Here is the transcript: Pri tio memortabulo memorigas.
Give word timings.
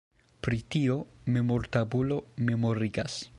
Pri 0.45 0.61
tio 0.75 0.95
memortabulo 1.35 2.17
memorigas. 2.49 3.21